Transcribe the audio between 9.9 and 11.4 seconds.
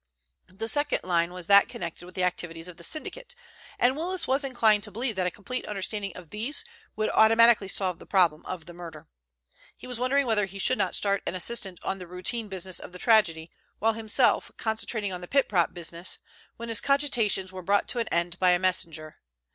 wondering whether he should not start an